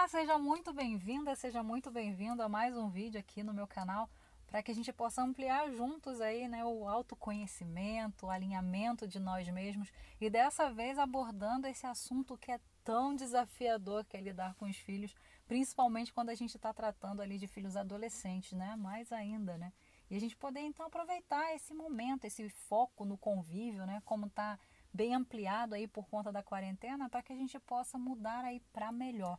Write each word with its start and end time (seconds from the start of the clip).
Olá, 0.00 0.08
seja 0.08 0.38
muito 0.38 0.72
bem-vinda, 0.72 1.36
seja 1.36 1.62
muito 1.62 1.90
bem-vindo 1.90 2.42
a 2.42 2.48
mais 2.48 2.74
um 2.74 2.88
vídeo 2.88 3.20
aqui 3.20 3.42
no 3.42 3.52
meu 3.52 3.66
canal 3.66 4.08
para 4.46 4.62
que 4.62 4.70
a 4.70 4.74
gente 4.74 4.90
possa 4.94 5.20
ampliar 5.20 5.70
juntos 5.72 6.22
aí, 6.22 6.48
né, 6.48 6.64
o 6.64 6.88
autoconhecimento, 6.88 8.24
o 8.24 8.30
alinhamento 8.30 9.06
de 9.06 9.20
nós 9.20 9.46
mesmos 9.48 9.92
e 10.18 10.30
dessa 10.30 10.72
vez 10.72 10.98
abordando 10.98 11.66
esse 11.66 11.86
assunto 11.86 12.38
que 12.38 12.50
é 12.50 12.58
tão 12.82 13.14
desafiador 13.14 14.02
que 14.06 14.16
é 14.16 14.22
lidar 14.22 14.54
com 14.54 14.64
os 14.64 14.76
filhos, 14.78 15.14
principalmente 15.46 16.14
quando 16.14 16.30
a 16.30 16.34
gente 16.34 16.56
está 16.56 16.72
tratando 16.72 17.20
ali 17.20 17.36
de 17.36 17.46
filhos 17.46 17.76
adolescentes, 17.76 18.52
né, 18.52 18.76
mais 18.76 19.12
ainda, 19.12 19.58
né, 19.58 19.70
e 20.10 20.16
a 20.16 20.18
gente 20.18 20.34
poder 20.34 20.60
então 20.60 20.86
aproveitar 20.86 21.54
esse 21.54 21.74
momento, 21.74 22.24
esse 22.24 22.48
foco 22.48 23.04
no 23.04 23.18
convívio, 23.18 23.84
né, 23.84 24.00
como 24.06 24.28
está 24.28 24.58
bem 24.94 25.14
ampliado 25.14 25.74
aí 25.74 25.86
por 25.86 26.08
conta 26.08 26.32
da 26.32 26.42
quarentena, 26.42 27.10
para 27.10 27.22
que 27.22 27.34
a 27.34 27.36
gente 27.36 27.60
possa 27.60 27.98
mudar 27.98 28.46
aí 28.46 28.60
para 28.72 28.90
melhor. 28.90 29.38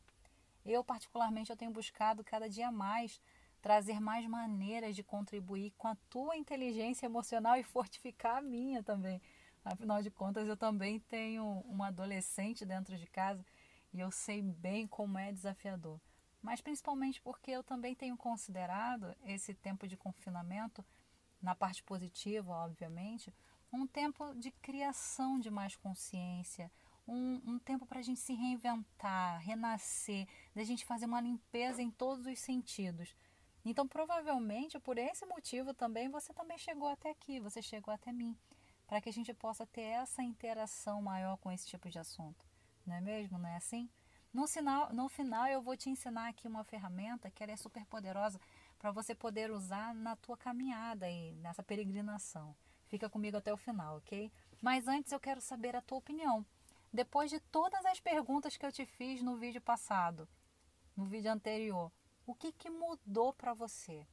Eu 0.66 0.84
particularmente 0.84 1.50
eu 1.50 1.58
tenho 1.58 1.72
buscado 1.72 2.24
cada 2.24 2.50
dia 2.50 2.72
mais 2.72 3.22
trazer 3.62 4.00
mais 4.00 4.26
maneiras 4.26 4.96
de 4.96 5.04
contribuir 5.04 5.72
com 5.78 5.88
a 5.88 5.96
tua 6.10 6.36
inteligência 6.36 7.06
emocional 7.06 7.58
e 7.58 7.64
fortificar 7.64 8.38
a 8.38 8.42
minha 8.42 8.82
também. 8.82 9.22
Afinal 9.64 10.02
de 10.02 10.10
contas, 10.10 10.48
eu 10.48 10.58
também 10.58 11.00
tenho 11.00 11.46
uma 11.66 11.88
adolescente 11.88 12.66
dentro 12.66 12.98
de 12.98 13.06
casa 13.06 13.46
e 13.94 14.00
eu 14.00 14.10
sei 14.10 14.42
bem 14.42 14.88
como 14.88 15.18
é 15.20 15.32
desafiador. 15.32 16.00
Mas 16.42 16.60
principalmente 16.60 17.22
porque 17.22 17.52
eu 17.52 17.64
também 17.64 17.94
tenho 17.94 18.18
considerado 18.18 19.16
esse 19.26 19.54
tempo 19.54 19.88
de 19.88 19.96
confinamento, 19.96 20.84
na 21.40 21.54
parte 21.54 21.84
positiva, 21.84 22.52
obviamente, 22.52 23.34
um 23.72 23.86
tempo 23.86 24.34
de 24.36 24.52
criação 24.52 25.40
de 25.40 25.50
mais 25.50 25.76
consciência, 25.76 26.72
um, 27.12 27.42
um 27.46 27.60
tempo 27.60 27.86
para 27.86 28.00
a 28.00 28.02
gente 28.02 28.22
se 28.22 28.34
reinventar, 28.34 29.42
renascer, 29.42 30.26
da 30.56 30.64
gente 30.64 30.86
fazer 30.86 31.06
uma 31.06 31.20
limpeza 31.20 31.82
em 31.82 31.92
todos 31.92 32.26
os 32.26 32.40
sentidos. 32.40 33.14
Então, 33.66 33.86
provavelmente, 33.86 34.80
por 34.80 34.98
esse 34.98 35.26
motivo 35.26 35.74
também, 35.74 36.10
você 36.10 36.34
também 36.34 36.58
chegou 36.58 36.88
até 36.88 37.12
aqui, 37.12 37.40
você 37.40 37.62
chegou 37.62 37.94
até 37.94 38.14
mim, 38.14 38.36
para 38.88 39.02
que 39.02 39.10
a 39.10 39.14
gente 39.14 39.34
possa 39.34 39.68
ter 39.68 39.82
essa 39.82 40.24
interação 40.24 41.02
maior 41.02 41.38
com 41.38 41.52
esse 41.52 41.68
tipo 41.68 41.90
de 41.90 42.00
assunto. 42.00 42.44
Não 42.86 42.96
é 42.96 43.02
mesmo? 43.02 43.38
Não 43.38 43.50
é 43.50 43.58
assim? 43.58 43.90
No 44.34 44.48
final, 44.48 44.94
no 44.94 45.10
final 45.10 45.46
eu 45.48 45.62
vou 45.62 45.76
te 45.76 45.90
ensinar 45.90 46.30
aqui 46.30 46.48
uma 46.48 46.64
ferramenta 46.64 47.30
que 47.30 47.44
ela 47.44 47.52
é 47.52 47.58
super 47.58 47.86
poderosa 47.86 48.40
para 48.80 48.90
você 48.90 49.14
poder 49.14 49.52
usar 49.52 49.94
na 49.94 50.16
tua 50.16 50.38
caminhada 50.38 51.06
aí, 51.06 51.34
nessa 51.36 51.62
peregrinação. 51.62 52.56
Fica 52.88 53.10
comigo 53.10 53.38
até 53.38 53.54
o 53.54 53.58
final, 53.58 53.98
ok? 53.98 54.32
Mas 54.62 54.88
antes 54.88 55.12
eu 55.12 55.20
quero 55.20 55.42
saber 55.42 55.76
a 55.76 55.82
tua 55.82 55.98
opinião. 55.98 56.46
Depois 56.94 57.32
de 57.32 57.40
todas 57.40 57.86
as 57.86 58.02
perguntas 58.02 58.58
que 58.58 58.66
eu 58.66 58.72
te 58.72 58.86
fiz 58.86 59.22
no 59.22 59.38
vídeo 59.38 59.62
passado, 59.62 60.28
no 60.96 61.06
vídeo 61.06 61.32
anterior, 61.32 61.90
o 62.26 62.36
que, 62.36 62.52
que 62.52 62.70
mudou 62.70 63.32
para 63.32 63.54
você? 63.54 64.06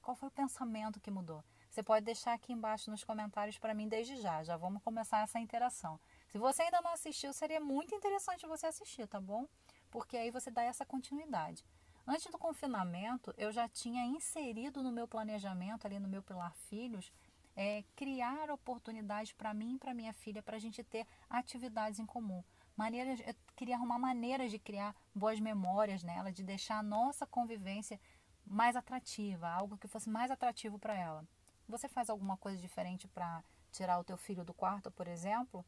Qual 0.00 0.16
foi 0.16 0.28
o 0.28 0.32
pensamento 0.32 0.98
que 0.98 1.10
mudou? 1.10 1.44
Você 1.68 1.82
pode 1.82 2.06
deixar 2.06 2.32
aqui 2.32 2.50
embaixo 2.50 2.90
nos 2.90 3.04
comentários 3.04 3.58
para 3.58 3.74
mim 3.74 3.86
desde 3.86 4.16
já. 4.16 4.42
Já 4.42 4.56
vamos 4.56 4.82
começar 4.82 5.22
essa 5.22 5.38
interação. 5.38 6.00
Se 6.28 6.38
você 6.38 6.62
ainda 6.62 6.80
não 6.80 6.92
assistiu, 6.92 7.34
seria 7.34 7.60
muito 7.60 7.94
interessante 7.94 8.46
você 8.46 8.66
assistir, 8.66 9.06
tá 9.06 9.20
bom? 9.20 9.46
Porque 9.90 10.16
aí 10.16 10.30
você 10.30 10.50
dá 10.50 10.62
essa 10.62 10.86
continuidade. 10.86 11.62
Antes 12.06 12.32
do 12.32 12.38
confinamento, 12.38 13.32
eu 13.36 13.52
já 13.52 13.68
tinha 13.68 14.06
inserido 14.06 14.82
no 14.82 14.90
meu 14.90 15.06
planejamento, 15.06 15.86
ali 15.86 15.98
no 15.98 16.08
meu 16.08 16.22
Pilar 16.22 16.54
Filhos, 16.54 17.12
é, 17.56 17.84
criar 17.94 18.50
oportunidades 18.50 19.32
para 19.32 19.52
mim 19.52 19.74
e 19.74 19.78
para 19.78 19.94
minha 19.94 20.12
filha 20.12 20.42
para 20.42 20.56
a 20.56 20.60
gente 20.60 20.82
ter 20.82 21.06
atividades 21.28 21.98
em 21.98 22.06
comum. 22.06 22.42
Maneiras, 22.76 23.20
eu 23.20 23.34
queria 23.54 23.76
arrumar 23.76 23.98
maneiras 23.98 24.50
de 24.50 24.58
criar 24.58 24.94
boas 25.14 25.38
memórias 25.38 26.02
nela, 26.02 26.32
de 26.32 26.42
deixar 26.42 26.78
a 26.78 26.82
nossa 26.82 27.26
convivência 27.26 28.00
mais 28.46 28.76
atrativa, 28.76 29.48
algo 29.48 29.76
que 29.76 29.86
fosse 29.86 30.08
mais 30.08 30.30
atrativo 30.30 30.78
para 30.78 30.96
ela. 30.96 31.24
Você 31.68 31.88
faz 31.88 32.10
alguma 32.10 32.36
coisa 32.36 32.60
diferente 32.60 33.06
para 33.08 33.42
tirar 33.70 33.98
o 33.98 34.04
teu 34.04 34.16
filho 34.16 34.44
do 34.44 34.54
quarto, 34.54 34.90
por 34.90 35.06
exemplo? 35.06 35.64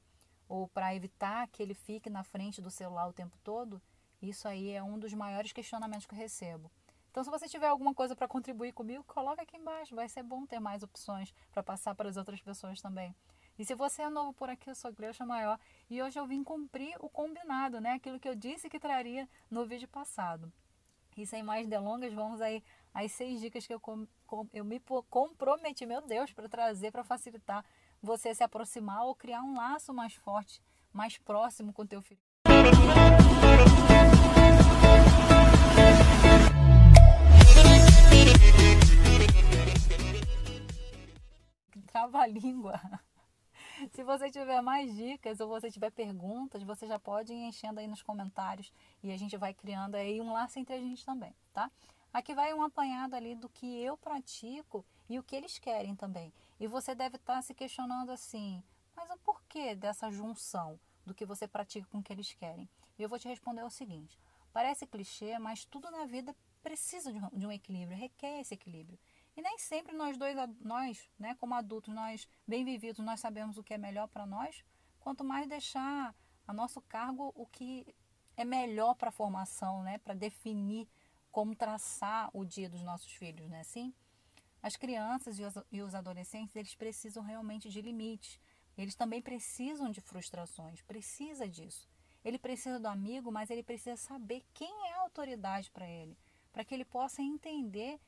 Ou 0.49 0.69
para 0.69 0.95
evitar 0.95 1.47
que 1.49 1.63
ele 1.63 1.75
fique 1.75 2.11
na 2.11 2.23
frente 2.23 2.61
do 2.61 2.71
celular 2.71 3.07
o 3.09 3.13
tempo 3.13 3.37
todo? 3.43 3.81
Isso 4.21 4.49
aí 4.49 4.71
é 4.71 4.83
um 4.83 4.99
dos 4.99 5.13
maiores 5.13 5.53
questionamentos 5.53 6.07
que 6.07 6.15
eu 6.15 6.19
recebo. 6.19 6.71
Então, 7.15 7.23
se 7.23 7.31
você 7.31 7.49
tiver 7.49 7.69
alguma 7.69 7.95
coisa 7.95 8.17
para 8.17 8.27
contribuir 8.27 8.73
comigo, 8.73 9.05
coloca 9.05 9.41
aqui 9.41 9.57
embaixo. 9.57 9.95
Vai 9.95 10.09
ser 10.09 10.25
bom 10.25 10.45
ter 10.45 10.59
mais 10.59 10.83
opções 10.83 11.33
para 11.53 11.63
passar 11.63 11.95
para 11.95 12.09
as 12.09 12.17
outras 12.17 12.43
pessoas 12.43 12.83
também. 12.83 13.15
E 13.57 13.65
se 13.65 13.73
você 13.73 14.03
é 14.03 14.11
novo 14.11 14.33
por 14.33 14.51
aqui, 14.51 14.69
eu 14.69 14.75
sou 14.75 14.93
Gleucha 14.93 15.25
Maior 15.25 15.57
e 15.89 16.03
hoje 16.03 16.19
eu 16.19 16.27
vim 16.27 16.43
cumprir 16.43 16.97
o 16.99 17.09
combinado, 17.09 17.81
né? 17.81 17.93
Aquilo 17.93 18.19
que 18.19 18.29
eu 18.29 18.35
disse 18.35 18.69
que 18.69 18.81
traria 18.81 19.29
no 19.49 19.65
vídeo 19.65 19.87
passado. 19.87 20.53
E 21.17 21.25
sem 21.25 21.41
mais 21.41 21.69
delongas, 21.69 22.13
vamos 22.13 22.41
aí 22.41 22.65
às 22.93 23.13
seis 23.13 23.41
dicas 23.41 23.65
que 23.65 23.73
eu, 23.73 23.79
com, 23.79 24.09
eu 24.53 24.65
me 24.65 24.83
comprometi, 25.09 25.87
meu 25.87 26.03
Deus, 26.03 26.33
para 26.33 26.49
trazer, 26.49 26.91
para 26.91 27.05
facilitar 27.05 27.65
você 28.03 28.35
se 28.35 28.43
aproximar 28.43 29.05
ou 29.05 29.15
criar 29.15 29.41
um 29.45 29.55
laço 29.55 29.95
mais 29.95 30.15
forte, 30.15 30.61
mais 30.93 31.17
próximo 31.17 31.73
com 31.73 31.87
teu 31.87 32.03
filho. 32.03 32.34
Trava-língua. 42.25 42.81
Se 43.93 44.03
você 44.03 44.31
tiver 44.31 44.61
mais 44.63 44.95
dicas 44.95 45.41
ou 45.41 45.49
você 45.49 45.71
tiver 45.71 45.91
perguntas, 45.91 46.63
você 46.63 46.87
já 46.87 46.99
pode 46.99 47.33
ir 47.33 47.49
enchendo 47.49 47.81
aí 47.81 47.87
nos 47.87 48.03
comentários 48.03 48.73
e 49.03 49.13
a 49.13 49.17
gente 49.17 49.37
vai 49.37 49.53
criando 49.53 49.97
aí 49.97 50.21
um 50.21 50.33
laço 50.33 50.59
entre 50.59 50.75
a 50.75 50.81
gente 50.81 51.05
também, 51.05 51.35
tá? 51.53 51.71
Aqui 52.13 52.35
vai 52.35 52.55
um 52.55 52.63
apanhado 52.63 53.15
ali 53.15 53.35
do 53.35 53.49
que 53.49 53.83
eu 53.83 53.97
pratico 53.97 54.85
e 55.09 55.19
o 55.19 55.23
que 55.23 55.35
eles 55.35 55.59
querem 55.59 55.97
também. 55.97 56.33
E 56.61 56.67
você 56.67 56.95
deve 56.95 57.17
estar 57.17 57.43
se 57.43 57.53
questionando 57.53 58.11
assim, 58.11 58.63
mas 58.97 59.11
o 59.11 59.19
porquê 59.19 59.75
dessa 59.75 60.11
junção 60.11 60.79
do 61.05 61.15
que 61.15 61.27
você 61.27 61.49
pratica 61.49 61.87
com 61.91 61.99
o 61.99 62.03
que 62.03 62.13
eles 62.13 62.33
querem? 62.33 62.69
E 62.97 63.03
eu 63.03 63.09
vou 63.09 63.19
te 63.19 63.27
responder 63.27 63.65
o 63.65 63.71
seguinte: 63.71 64.17
parece 64.53 64.87
clichê, 64.87 65.37
mas 65.39 65.65
tudo 65.65 65.91
na 65.91 66.07
vida 66.07 66.35
precisa 66.63 67.13
de 67.13 67.47
um 67.47 67.53
equilíbrio, 67.53 67.99
requer 67.99 68.41
esse 68.41 68.55
equilíbrio. 68.55 68.99
E 69.37 69.43
nem 69.43 69.59
sempre 69.59 69.97
nós 69.97 70.17
dois, 70.17 70.37
nós, 70.61 71.11
né, 71.19 71.35
como 71.37 71.55
adultos, 71.55 71.93
nós 71.93 72.29
bem 72.47 72.65
vividos, 72.65 73.05
nós 73.05 73.21
sabemos 73.21 73.59
o 73.59 73.65
que 73.65 73.75
é 73.75 73.79
melhor 73.79 74.07
para 74.09 74.25
nós, 74.25 74.65
quanto 75.01 75.25
mais 75.25 75.49
deixar 75.49 76.15
a 76.47 76.53
nosso 76.53 76.81
cargo 76.83 77.33
o 77.35 77.47
que 77.47 77.95
é 78.37 78.45
melhor 78.45 78.95
para 78.95 79.09
a 79.09 79.13
formação, 79.13 79.83
né, 79.83 79.99
para 79.99 80.15
definir 80.15 80.89
como 81.33 81.55
traçar 81.55 82.31
o 82.33 82.45
dia 82.45 82.69
dos 82.69 82.83
nossos 82.83 83.13
filhos, 83.13 83.49
né, 83.49 83.61
assim? 83.61 83.93
As 84.63 84.77
crianças 84.77 85.39
e 85.39 85.45
os, 85.45 85.55
e 85.71 85.83
os 85.83 85.95
adolescentes, 85.95 86.55
eles 86.57 86.75
precisam 86.75 87.23
realmente 87.23 87.69
de 87.69 87.83
limites. 87.83 88.41
Eles 88.79 88.95
também 88.95 89.21
precisam 89.21 89.91
de 89.91 90.01
frustrações, 90.01 90.81
precisa 90.83 91.49
disso. 91.49 91.89
Ele 92.25 92.39
precisa 92.39 92.81
do 92.81 92.87
amigo, 92.87 93.31
mas 93.31 93.51
ele 93.51 93.63
precisa 93.63 93.97
saber 93.97 94.43
quem 94.55 94.73
é 94.89 94.95
a 94.95 95.01
autoridade 95.01 95.71
para 95.71 95.87
ele, 95.87 96.17
para 96.53 96.65
que 96.65 96.75
ele 96.75 96.85
possa 96.85 97.21
entender 97.21 98.01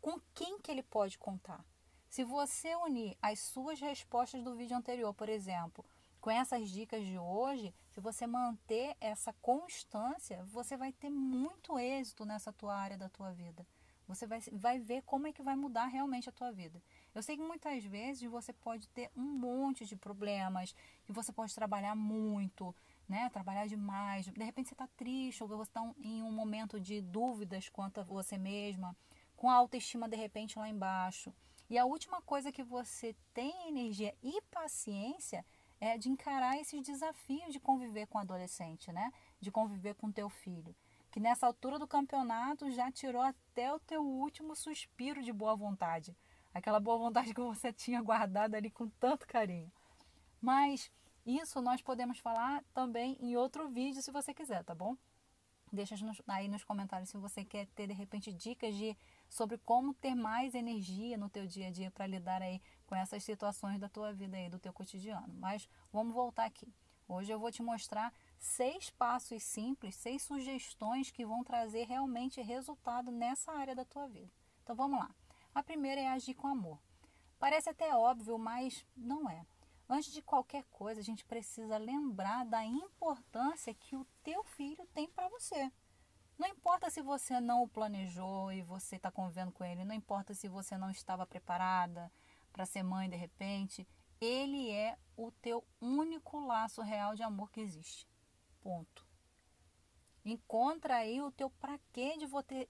com 0.00 0.20
quem 0.34 0.60
que 0.60 0.70
ele 0.70 0.82
pode 0.82 1.18
contar. 1.18 1.64
Se 2.08 2.24
você 2.24 2.74
unir 2.76 3.16
as 3.20 3.40
suas 3.40 3.80
respostas 3.80 4.42
do 4.42 4.54
vídeo 4.54 4.76
anterior, 4.76 5.12
por 5.12 5.28
exemplo, 5.28 5.84
com 6.20 6.30
essas 6.30 6.70
dicas 6.70 7.04
de 7.04 7.18
hoje, 7.18 7.74
se 7.90 8.00
você 8.00 8.26
manter 8.26 8.96
essa 9.00 9.32
constância, 9.34 10.44
você 10.46 10.76
vai 10.76 10.92
ter 10.92 11.10
muito 11.10 11.78
êxito 11.78 12.24
nessa 12.24 12.52
tua 12.52 12.74
área 12.74 12.96
da 12.96 13.08
tua 13.08 13.32
vida. 13.32 13.66
Você 14.08 14.26
vai, 14.26 14.40
vai 14.52 14.78
ver 14.78 15.02
como 15.02 15.26
é 15.26 15.32
que 15.32 15.42
vai 15.42 15.56
mudar 15.56 15.86
realmente 15.86 16.28
a 16.28 16.32
tua 16.32 16.52
vida. 16.52 16.80
Eu 17.14 17.22
sei 17.22 17.36
que 17.36 17.42
muitas 17.42 17.84
vezes 17.84 18.30
você 18.30 18.52
pode 18.52 18.88
ter 18.88 19.10
um 19.16 19.22
monte 19.22 19.84
de 19.84 19.96
problemas, 19.96 20.74
que 21.04 21.12
você 21.12 21.32
pode 21.32 21.54
trabalhar 21.54 21.96
muito, 21.96 22.74
né? 23.08 23.28
Trabalhar 23.30 23.66
demais. 23.66 24.26
De 24.26 24.44
repente 24.44 24.68
você 24.68 24.74
está 24.74 24.86
triste, 24.96 25.42
ou 25.42 25.48
você 25.48 25.70
está 25.70 25.82
em 25.98 26.22
um 26.22 26.30
momento 26.30 26.80
de 26.80 27.00
dúvidas 27.00 27.68
quanto 27.68 28.00
a 28.00 28.04
você 28.04 28.38
mesma 28.38 28.96
com 29.36 29.50
a 29.50 29.54
autoestima 29.54 30.08
de 30.08 30.16
repente 30.16 30.58
lá 30.58 30.68
embaixo. 30.68 31.32
E 31.68 31.76
a 31.76 31.84
última 31.84 32.22
coisa 32.22 32.52
que 32.52 32.62
você 32.62 33.14
tem 33.34 33.68
energia 33.68 34.14
e 34.22 34.40
paciência 34.50 35.44
é 35.80 35.98
de 35.98 36.08
encarar 36.08 36.58
esses 36.58 36.80
desafios 36.82 37.52
de 37.52 37.60
conviver 37.60 38.06
com 38.06 38.18
o 38.18 38.20
adolescente, 38.20 38.90
né? 38.92 39.12
De 39.40 39.50
conviver 39.50 39.94
com 39.94 40.10
teu 40.10 40.28
filho, 40.28 40.74
que 41.10 41.20
nessa 41.20 41.46
altura 41.46 41.78
do 41.78 41.86
campeonato 41.86 42.70
já 42.70 42.90
tirou 42.90 43.20
até 43.20 43.72
o 43.72 43.80
teu 43.80 44.02
último 44.02 44.54
suspiro 44.54 45.22
de 45.22 45.32
boa 45.32 45.54
vontade, 45.54 46.16
aquela 46.54 46.80
boa 46.80 46.96
vontade 46.96 47.34
que 47.34 47.40
você 47.40 47.72
tinha 47.72 48.00
guardada 48.00 48.56
ali 48.56 48.70
com 48.70 48.88
tanto 48.88 49.26
carinho. 49.26 49.70
Mas 50.40 50.90
isso 51.26 51.60
nós 51.60 51.82
podemos 51.82 52.18
falar 52.18 52.64
também 52.72 53.16
em 53.20 53.36
outro 53.36 53.68
vídeo 53.68 54.00
se 54.00 54.10
você 54.10 54.32
quiser, 54.32 54.64
tá 54.64 54.74
bom? 54.74 54.96
Deixa 55.72 55.96
aí 56.28 56.48
nos 56.48 56.64
comentários 56.64 57.10
se 57.10 57.16
você 57.18 57.44
quer 57.44 57.66
ter 57.74 57.88
de 57.88 57.92
repente 57.92 58.32
dicas 58.32 58.74
de 58.74 58.96
sobre 59.28 59.58
como 59.58 59.94
ter 59.94 60.14
mais 60.14 60.54
energia 60.54 61.16
no 61.16 61.28
teu 61.28 61.46
dia 61.46 61.68
a 61.68 61.70
dia 61.70 61.90
para 61.90 62.06
lidar 62.06 62.42
aí 62.42 62.60
com 62.86 62.94
essas 62.94 63.22
situações 63.24 63.78
da 63.78 63.88
tua 63.88 64.12
vida 64.12 64.36
aí, 64.36 64.48
do 64.48 64.58
teu 64.58 64.72
cotidiano. 64.72 65.34
Mas 65.38 65.68
vamos 65.92 66.14
voltar 66.14 66.44
aqui. 66.44 66.72
Hoje 67.08 67.32
eu 67.32 67.38
vou 67.38 67.52
te 67.52 67.62
mostrar 67.62 68.12
seis 68.38 68.90
passos 68.90 69.42
simples, 69.42 69.94
seis 69.94 70.22
sugestões 70.22 71.10
que 71.10 71.24
vão 71.24 71.44
trazer 71.44 71.86
realmente 71.86 72.42
resultado 72.42 73.12
nessa 73.12 73.52
área 73.52 73.74
da 73.74 73.84
tua 73.84 74.08
vida. 74.08 74.32
Então 74.62 74.74
vamos 74.74 74.98
lá. 74.98 75.14
A 75.54 75.62
primeira 75.62 76.00
é 76.00 76.08
agir 76.08 76.34
com 76.34 76.48
amor. 76.48 76.80
Parece 77.38 77.70
até 77.70 77.94
óbvio, 77.94 78.38
mas 78.38 78.84
não 78.96 79.30
é. 79.30 79.46
Antes 79.88 80.12
de 80.12 80.20
qualquer 80.20 80.64
coisa, 80.64 81.00
a 81.00 81.04
gente 81.04 81.24
precisa 81.24 81.78
lembrar 81.78 82.44
da 82.44 82.64
importância 82.64 83.72
que 83.72 83.94
o 83.94 84.04
teu 84.24 84.42
filho 84.42 84.84
tem 84.92 85.08
para 85.08 85.28
você. 85.28 85.70
Não 86.38 86.48
importa 86.48 86.90
se 86.90 87.00
você 87.00 87.40
não 87.40 87.62
o 87.62 87.68
planejou 87.68 88.52
e 88.52 88.62
você 88.62 88.96
está 88.96 89.10
convivendo 89.10 89.52
com 89.52 89.64
ele, 89.64 89.84
não 89.84 89.94
importa 89.94 90.34
se 90.34 90.48
você 90.48 90.76
não 90.76 90.90
estava 90.90 91.26
preparada 91.26 92.12
para 92.52 92.66
ser 92.66 92.82
mãe 92.82 93.08
de 93.08 93.16
repente, 93.16 93.88
ele 94.20 94.70
é 94.70 94.98
o 95.16 95.30
teu 95.30 95.64
único 95.80 96.38
laço 96.38 96.82
real 96.82 97.14
de 97.14 97.22
amor 97.22 97.50
que 97.50 97.60
existe. 97.60 98.06
Ponto. 98.60 99.06
Encontra 100.24 100.96
aí 100.96 101.22
o 101.22 101.30
teu 101.30 101.48
para 101.48 101.78
quê 101.92 102.16
de, 102.18 102.26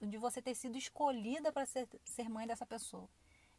de 0.09 0.19
você 0.19 0.43
ter 0.43 0.55
sido 0.55 0.77
escolhida 0.77 1.51
para 1.51 1.67
ser, 1.67 1.89
ser 2.05 2.29
mãe 2.29 2.47
dessa 2.47 2.67
pessoa. 2.67 3.09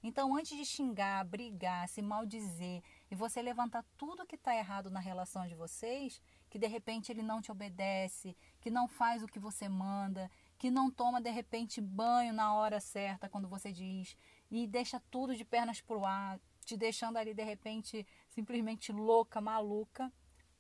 Então, 0.04 0.36
antes 0.36 0.56
de 0.56 0.64
xingar, 0.64 1.26
brigar, 1.26 1.90
se 1.90 2.02
maldizer 2.02 2.84
e 3.10 3.16
você 3.16 3.42
levantar 3.42 3.84
tudo 3.98 4.26
que 4.28 4.36
está 4.36 4.56
errado 4.56 4.92
na 4.92 5.00
relação 5.00 5.48
de 5.48 5.56
vocês, 5.56 6.22
que 6.50 6.60
de 6.60 6.68
repente 6.68 7.12
ele 7.12 7.24
não 7.24 7.42
te 7.42 7.52
obedece, 7.52 8.38
que 8.68 8.72
não 8.72 8.86
faz 8.86 9.24
o 9.24 9.28
que 9.28 9.40
você 9.40 9.70
manda, 9.70 10.30
que 10.58 10.70
não 10.70 10.92
toma 10.92 11.22
de 11.22 11.30
repente 11.30 11.80
banho 11.80 12.34
na 12.34 12.54
hora 12.54 12.82
certa 12.82 13.30
quando 13.30 13.48
você 13.48 13.72
diz 13.72 14.18
e 14.52 14.68
deixa 14.68 15.02
tudo 15.10 15.34
de 15.34 15.46
pernas 15.46 15.80
pro 15.80 16.04
ar, 16.04 16.38
te 16.66 16.76
deixando 16.76 17.16
ali 17.16 17.34
de 17.34 17.46
repente 17.46 18.06
simplesmente 18.28 18.92
louca, 18.92 19.40
maluca, 19.40 20.12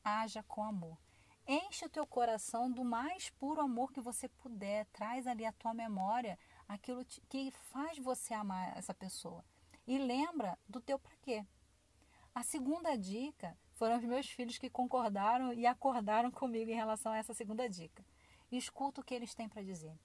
haja 0.01 0.41
com 0.43 0.63
amor. 0.63 0.97
Enche 1.45 1.83
o 1.83 1.89
teu 1.89 2.07
coração 2.07 2.71
do 2.71 2.85
mais 2.85 3.29
puro 3.31 3.59
amor 3.59 3.91
que 3.91 3.99
você 3.99 4.29
puder, 4.29 4.85
traz 4.93 5.27
ali 5.27 5.43
a 5.43 5.51
tua 5.51 5.73
memória 5.73 6.39
aquilo 6.65 7.03
que 7.27 7.51
faz 7.51 7.97
você 7.99 8.33
amar 8.33 8.77
essa 8.77 8.93
pessoa. 8.93 9.43
E 9.85 9.97
lembra 9.97 10.57
do 10.65 10.79
teu 10.79 10.97
para 10.97 11.17
quê. 11.17 11.45
A 12.33 12.41
segunda 12.41 12.97
dica 12.97 13.57
foram 13.77 13.97
os 13.97 14.03
meus 14.03 14.27
filhos 14.27 14.57
que 14.57 14.69
concordaram 14.69 15.53
e 15.53 15.65
acordaram 15.65 16.31
comigo 16.31 16.71
em 16.71 16.75
relação 16.75 17.11
a 17.11 17.17
essa 17.17 17.33
segunda 17.33 17.69
dica. 17.69 18.03
Escuta 18.51 19.01
o 19.01 19.03
que 19.03 19.13
eles 19.13 19.33
têm 19.33 19.47
para 19.47 19.61
dizer. 19.61 19.97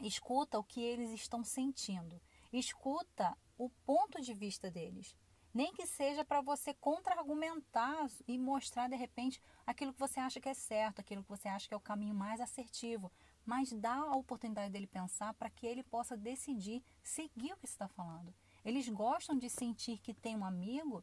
Escuta 0.00 0.58
o 0.58 0.64
que 0.64 0.80
eles 0.80 1.10
estão 1.10 1.44
sentindo. 1.44 2.20
Escuta 2.52 3.36
o 3.56 3.68
ponto 3.84 4.20
de 4.20 4.32
vista 4.32 4.70
deles. 4.70 5.16
Nem 5.52 5.72
que 5.72 5.86
seja 5.86 6.24
para 6.24 6.40
você 6.40 6.72
contra-argumentar 6.74 8.06
e 8.26 8.38
mostrar 8.38 8.88
de 8.88 8.96
repente 8.96 9.40
aquilo 9.66 9.92
que 9.92 9.98
você 9.98 10.20
acha 10.20 10.40
que 10.40 10.48
é 10.48 10.54
certo, 10.54 11.00
aquilo 11.00 11.22
que 11.22 11.28
você 11.28 11.48
acha 11.48 11.66
que 11.66 11.74
é 11.74 11.76
o 11.76 11.80
caminho 11.80 12.14
mais 12.14 12.40
assertivo 12.40 13.10
mas 13.48 13.72
dá 13.72 13.94
a 13.94 14.14
oportunidade 14.14 14.70
dele 14.70 14.86
pensar 14.86 15.32
para 15.32 15.48
que 15.48 15.66
ele 15.66 15.82
possa 15.82 16.14
decidir 16.14 16.84
seguir 17.02 17.54
o 17.54 17.56
que 17.56 17.64
está 17.64 17.88
falando. 17.88 18.34
Eles 18.62 18.86
gostam 18.90 19.38
de 19.38 19.48
sentir 19.48 20.00
que 20.00 20.12
tem 20.12 20.36
um 20.36 20.44
amigo 20.44 21.02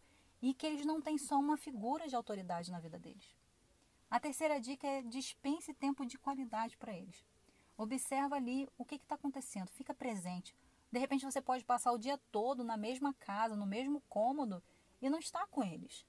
e 0.50 0.54
que 0.54 0.66
eles 0.66 0.86
não 0.86 1.02
têm 1.02 1.18
só 1.18 1.40
uma 1.40 1.58
figura 1.58 2.08
de 2.08 2.16
autoridade 2.16 2.72
na 2.72 2.80
vida 2.80 3.00
deles. 3.00 3.36
A 4.10 4.20
terceira 4.20 4.60
dica 4.60 4.88
é 4.88 5.02
dispense 5.02 5.74
tempo 5.74 6.06
de 6.06 6.18
qualidade 6.18 6.78
para 6.78 6.94
eles. 6.94 7.26
Observa 7.78 8.36
ali 8.36 8.68
o 8.78 8.86
que 8.86 8.96
está 8.96 9.16
acontecendo, 9.16 9.70
fica 9.72 9.94
presente. 9.94 10.56
De 10.92 11.00
repente 11.00 11.26
você 11.26 11.42
pode 11.42 11.66
passar 11.66 11.92
o 11.92 11.98
dia 11.98 12.18
todo 12.32 12.64
na 12.64 12.78
mesma 12.78 13.14
casa, 13.14 13.56
no 13.56 13.66
mesmo 13.66 14.02
cômodo 14.08 14.62
e 15.02 15.10
não 15.10 15.20
está 15.20 15.46
com 15.48 15.64
eles. 15.64 16.06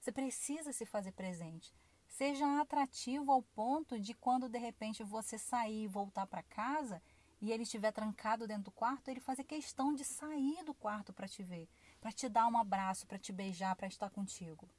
Você 0.00 0.10
precisa 0.10 0.72
se 0.72 0.84
fazer 0.84 1.12
presente 1.12 1.74
seja 2.08 2.60
atrativo 2.60 3.30
ao 3.30 3.42
ponto 3.42 4.00
de 4.00 4.14
quando 4.14 4.48
de 4.48 4.58
repente 4.58 5.02
você 5.02 5.36
sair 5.36 5.84
e 5.84 5.88
voltar 5.88 6.26
para 6.26 6.42
casa 6.42 7.02
e 7.42 7.52
ele 7.52 7.64
estiver 7.64 7.92
trancado 7.92 8.46
dentro 8.46 8.64
do 8.64 8.70
quarto, 8.70 9.08
ele 9.08 9.20
fazer 9.20 9.44
questão 9.44 9.92
de 9.92 10.04
sair 10.04 10.64
do 10.64 10.72
quarto 10.72 11.12
para 11.12 11.28
te 11.28 11.42
ver, 11.42 11.68
para 12.06 12.12
te 12.12 12.28
dar 12.28 12.46
um 12.46 12.56
abraço, 12.56 13.04
para 13.04 13.18
te 13.18 13.32
beijar, 13.32 13.74
para 13.74 13.88
estar 13.88 14.08
contigo. 14.10 14.70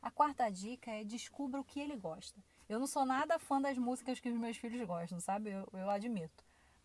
A 0.00 0.10
quarta 0.10 0.48
dica 0.48 0.90
é 0.90 1.04
descubra 1.04 1.60
o 1.60 1.64
que 1.64 1.78
ele 1.78 1.94
gosta. 1.94 2.42
Eu 2.66 2.80
não 2.80 2.86
sou 2.86 3.04
nada 3.04 3.38
fã 3.38 3.60
das 3.60 3.76
músicas 3.76 4.20
que 4.20 4.30
os 4.30 4.38
meus 4.38 4.56
filhos 4.56 4.82
gostam, 4.86 5.20
sabe? 5.20 5.50
Eu, 5.50 5.68
eu 5.74 5.90
admito. 5.90 6.42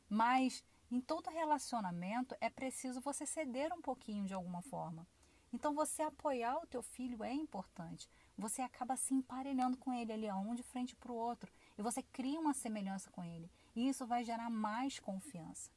Mas 0.10 0.62
em 0.92 1.00
todo 1.00 1.30
relacionamento 1.30 2.36
é 2.42 2.50
preciso 2.50 3.00
você 3.00 3.26
ceder 3.26 3.72
um 3.72 3.82
pouquinho 3.82 4.26
de 4.26 4.34
alguma 4.34 4.62
forma. 4.62 5.08
Então 5.54 5.74
você 5.74 6.02
apoiar 6.02 6.58
o 6.58 6.68
teu 6.68 6.82
filho 6.82 7.24
é 7.24 7.34
importante 7.34 8.10
você 8.38 8.62
acaba 8.62 8.98
se 8.98 9.14
emparelhando 9.14 9.78
com 9.78 9.94
ele 9.94 10.12
ali, 10.12 10.32
um 10.32 10.56
de 10.56 10.64
frente 10.64 10.96
para 10.96 11.12
o 11.12 11.16
outro, 11.16 11.52
e 11.78 11.82
você 11.82 12.02
cria 12.02 12.40
uma 12.40 12.54
semelhança 12.54 13.10
com 13.12 13.24
ele. 13.24 13.50
E 13.76 13.88
isso 13.88 14.06
vai 14.06 14.24
gerar 14.24 14.50
mais 14.50 15.00
confiança. 15.00 15.70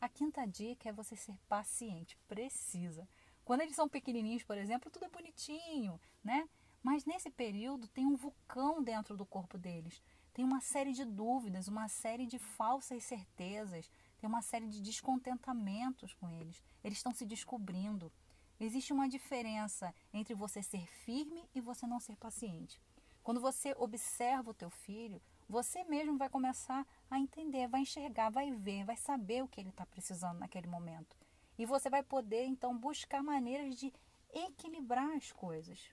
A 0.00 0.08
quinta 0.08 0.46
dica 0.46 0.88
é 0.88 0.92
você 0.92 1.16
ser 1.16 1.34
paciente, 1.48 2.16
precisa. 2.28 3.08
Quando 3.44 3.60
eles 3.60 3.76
são 3.76 3.88
pequenininhos, 3.88 4.42
por 4.42 4.56
exemplo, 4.56 4.90
tudo 4.90 5.04
é 5.04 5.08
bonitinho, 5.08 6.00
né? 6.22 6.48
Mas 6.82 7.04
nesse 7.04 7.30
período 7.30 7.88
tem 7.88 8.06
um 8.06 8.16
vulcão 8.16 8.82
dentro 8.82 9.16
do 9.16 9.24
corpo 9.24 9.58
deles. 9.58 10.02
Tem 10.32 10.44
uma 10.44 10.60
série 10.60 10.92
de 10.92 11.04
dúvidas, 11.04 11.68
uma 11.68 11.88
série 11.88 12.26
de 12.26 12.38
falsas 12.38 13.04
certezas, 13.04 13.90
tem 14.18 14.28
uma 14.28 14.42
série 14.42 14.66
de 14.66 14.80
descontentamentos 14.80 16.12
com 16.14 16.28
eles. 16.28 16.62
Eles 16.82 16.98
estão 16.98 17.12
se 17.12 17.24
descobrindo. 17.24 18.10
Existe 18.58 18.92
uma 18.92 19.08
diferença 19.08 19.94
entre 20.12 20.34
você 20.34 20.62
ser 20.62 20.86
firme 20.86 21.48
e 21.54 21.60
você 21.60 21.86
não 21.86 22.00
ser 22.00 22.16
paciente. 22.16 22.80
Quando 23.22 23.40
você 23.40 23.74
observa 23.78 24.50
o 24.50 24.54
teu 24.54 24.70
filho, 24.70 25.20
você 25.48 25.84
mesmo 25.84 26.16
vai 26.16 26.28
começar 26.28 26.86
a 27.10 27.18
entender, 27.18 27.68
vai 27.68 27.82
enxergar, 27.82 28.30
vai 28.30 28.50
ver, 28.50 28.84
vai 28.84 28.96
saber 28.96 29.42
o 29.42 29.48
que 29.48 29.60
ele 29.60 29.70
está 29.70 29.86
precisando 29.86 30.38
naquele 30.38 30.66
momento. 30.66 31.16
E 31.58 31.66
você 31.66 31.88
vai 31.88 32.02
poder 32.02 32.44
então 32.44 32.76
buscar 32.76 33.22
maneiras 33.22 33.76
de 33.76 33.92
equilibrar 34.32 35.16
as 35.16 35.32
coisas. 35.32 35.92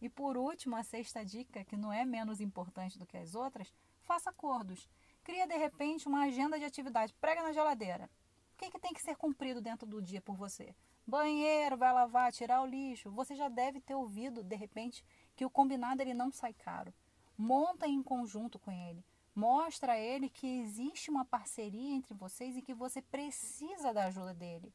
E 0.00 0.08
por 0.08 0.36
último, 0.36 0.76
a 0.76 0.82
sexta 0.82 1.24
dica, 1.24 1.64
que 1.64 1.76
não 1.76 1.92
é 1.92 2.04
menos 2.04 2.40
importante 2.40 2.98
do 2.98 3.06
que 3.06 3.16
as 3.16 3.34
outras, 3.34 3.72
faça 4.02 4.30
acordos. 4.30 4.88
Cria 5.22 5.46
de 5.46 5.56
repente 5.56 6.06
uma 6.06 6.24
agenda 6.24 6.58
de 6.58 6.64
atividade, 6.64 7.14
prega 7.14 7.42
na 7.42 7.52
geladeira. 7.52 8.10
O 8.52 8.56
que, 8.56 8.70
que 8.70 8.78
tem 8.78 8.92
que 8.92 9.02
ser 9.02 9.16
cumprido 9.16 9.60
dentro 9.60 9.86
do 9.86 10.00
dia 10.00 10.20
por 10.20 10.36
você? 10.36 10.74
Banheiro, 11.06 11.76
vai 11.76 11.92
lavar, 11.92 12.32
tirar 12.32 12.62
o 12.62 12.66
lixo. 12.66 13.10
Você 13.10 13.34
já 13.34 13.48
deve 13.48 13.80
ter 13.80 13.94
ouvido, 13.94 14.42
de 14.42 14.56
repente, 14.56 15.04
que 15.34 15.44
o 15.44 15.50
combinado 15.50 16.00
ele 16.00 16.14
não 16.14 16.30
sai 16.30 16.54
caro. 16.54 16.94
Monta 17.36 17.86
em 17.88 18.02
conjunto 18.02 18.58
com 18.58 18.70
ele. 18.70 19.04
Mostra 19.34 19.94
a 19.94 19.98
ele 19.98 20.28
que 20.28 20.60
existe 20.60 21.10
uma 21.10 21.24
parceria 21.24 21.94
entre 21.94 22.14
vocês 22.14 22.56
e 22.56 22.62
que 22.62 22.72
você 22.72 23.02
precisa 23.02 23.92
da 23.92 24.04
ajuda 24.04 24.32
dele. 24.32 24.72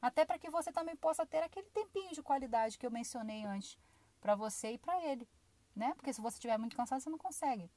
Até 0.00 0.24
para 0.24 0.38
que 0.38 0.48
você 0.48 0.72
também 0.72 0.96
possa 0.96 1.26
ter 1.26 1.42
aquele 1.42 1.68
tempinho 1.70 2.12
de 2.12 2.22
qualidade 2.22 2.78
que 2.78 2.86
eu 2.86 2.90
mencionei 2.90 3.44
antes 3.44 3.78
para 4.20 4.34
você 4.34 4.72
e 4.72 4.78
para 4.78 5.02
ele, 5.04 5.28
né? 5.74 5.92
Porque 5.94 6.12
se 6.12 6.20
você 6.20 6.36
estiver 6.36 6.58
muito 6.58 6.76
cansado, 6.76 7.00
você 7.00 7.10
não 7.10 7.18
consegue. 7.18 7.70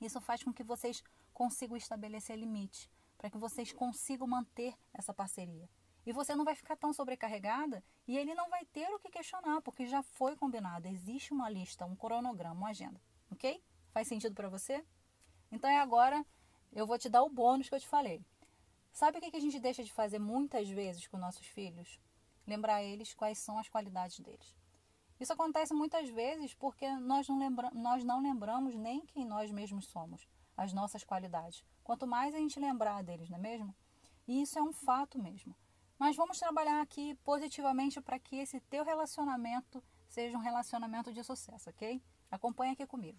Isso 0.00 0.20
faz 0.20 0.42
com 0.42 0.52
que 0.52 0.62
vocês 0.62 1.02
consigam 1.32 1.76
estabelecer 1.76 2.36
limite, 2.36 2.90
para 3.16 3.30
que 3.30 3.38
vocês 3.38 3.72
consigam 3.72 4.26
manter 4.26 4.74
essa 4.92 5.14
parceria. 5.14 5.68
E 6.06 6.12
você 6.12 6.34
não 6.34 6.44
vai 6.44 6.54
ficar 6.54 6.76
tão 6.76 6.92
sobrecarregada 6.92 7.82
e 8.06 8.18
ele 8.18 8.34
não 8.34 8.50
vai 8.50 8.64
ter 8.66 8.86
o 8.90 8.98
que 8.98 9.08
questionar, 9.08 9.62
porque 9.62 9.86
já 9.86 10.02
foi 10.02 10.36
combinado. 10.36 10.86
Existe 10.86 11.32
uma 11.32 11.48
lista, 11.48 11.86
um 11.86 11.96
cronograma, 11.96 12.54
uma 12.54 12.68
agenda. 12.68 13.00
Ok? 13.30 13.62
Faz 13.90 14.06
sentido 14.08 14.34
para 14.34 14.50
você? 14.50 14.84
Então 15.50 15.70
é 15.70 15.78
agora 15.78 16.24
eu 16.72 16.86
vou 16.86 16.98
te 16.98 17.08
dar 17.08 17.22
o 17.22 17.30
bônus 17.30 17.68
que 17.68 17.74
eu 17.74 17.80
te 17.80 17.88
falei. 17.88 18.24
Sabe 18.94 19.18
o 19.18 19.20
que 19.20 19.36
a 19.36 19.40
gente 19.40 19.58
deixa 19.58 19.82
de 19.82 19.92
fazer 19.92 20.20
muitas 20.20 20.68
vezes 20.68 21.08
com 21.08 21.18
nossos 21.18 21.44
filhos? 21.44 21.98
Lembrar 22.46 22.80
eles 22.80 23.12
quais 23.12 23.38
são 23.38 23.58
as 23.58 23.68
qualidades 23.68 24.20
deles. 24.20 24.54
Isso 25.18 25.32
acontece 25.32 25.74
muitas 25.74 26.08
vezes 26.10 26.54
porque 26.54 26.88
nós 26.98 27.26
não, 27.26 27.36
lembra 27.36 27.72
nós 27.74 28.04
não 28.04 28.22
lembramos 28.22 28.72
nem 28.76 29.04
quem 29.04 29.24
nós 29.26 29.50
mesmos 29.50 29.86
somos, 29.86 30.28
as 30.56 30.72
nossas 30.72 31.02
qualidades. 31.02 31.64
Quanto 31.82 32.06
mais 32.06 32.36
a 32.36 32.38
gente 32.38 32.60
lembrar 32.60 33.02
deles, 33.02 33.28
não 33.28 33.36
é 33.36 33.40
mesmo? 33.40 33.74
E 34.28 34.40
isso 34.40 34.60
é 34.60 34.62
um 34.62 34.72
fato 34.72 35.18
mesmo. 35.18 35.56
Mas 35.98 36.14
vamos 36.14 36.38
trabalhar 36.38 36.80
aqui 36.80 37.16
positivamente 37.24 38.00
para 38.00 38.20
que 38.20 38.36
esse 38.36 38.60
teu 38.60 38.84
relacionamento 38.84 39.82
seja 40.08 40.38
um 40.38 40.40
relacionamento 40.40 41.12
de 41.12 41.24
sucesso, 41.24 41.68
ok? 41.68 42.00
Acompanha 42.30 42.74
aqui 42.74 42.86
comigo. 42.86 43.18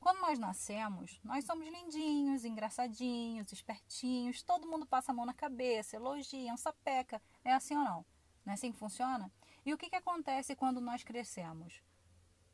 Quando 0.00 0.20
nós 0.20 0.38
nascemos, 0.38 1.20
nós 1.22 1.44
somos 1.44 1.68
lindinhos, 1.68 2.44
engraçadinhos, 2.44 3.52
espertinhos, 3.52 4.42
todo 4.42 4.66
mundo 4.66 4.86
passa 4.86 5.12
a 5.12 5.14
mão 5.14 5.26
na 5.26 5.34
cabeça, 5.34 5.94
elogia, 5.94 6.56
sapeca. 6.56 7.20
É 7.44 7.52
assim 7.52 7.76
ou 7.76 7.84
não? 7.84 8.06
Não 8.44 8.50
é 8.50 8.54
assim 8.54 8.72
que 8.72 8.78
funciona? 8.78 9.30
E 9.64 9.74
o 9.74 9.78
que, 9.78 9.90
que 9.90 9.96
acontece 9.96 10.56
quando 10.56 10.80
nós 10.80 11.04
crescemos? 11.04 11.82